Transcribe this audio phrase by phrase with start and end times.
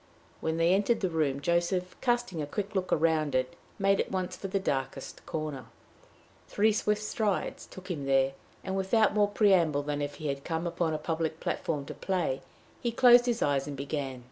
[0.39, 4.35] When they entered the room, Joseph, casting a quick look round it, made at once
[4.35, 5.65] for the darkest corner.
[6.47, 8.31] Three swift strides took him there;
[8.63, 12.41] and, without more preamble than if he had come upon a public platform to play,
[12.81, 14.19] he closed his eyes and began.